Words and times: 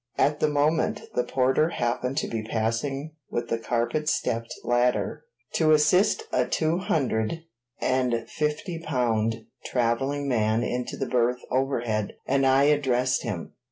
At 0.17 0.39
the 0.39 0.47
moment 0.49 1.03
the 1.13 1.23
porter 1.23 1.69
happened 1.69 2.17
to 2.17 2.27
be 2.27 2.41
passing 2.41 3.13
with 3.29 3.49
the 3.49 3.59
carpet 3.59 4.09
stepped 4.09 4.51
ladder 4.63 5.25
to 5.53 5.73
assist 5.73 6.23
a 6.31 6.43
two 6.47 6.79
hundred 6.79 7.43
and 7.79 8.27
fifty 8.27 8.79
pound 8.83 9.45
traveling 9.63 10.27
man 10.27 10.63
into 10.63 10.97
the 10.97 11.05
berth 11.05 11.41
overhead, 11.51 12.13
and 12.25 12.47
I 12.47 12.63
addressed 12.63 13.21
him. 13.21 13.53